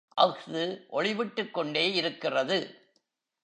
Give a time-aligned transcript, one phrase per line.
[0.07, 0.85] அஃது
[0.91, 2.75] ஒளிவிட்டுக் கொண்டே இருக்கிறது.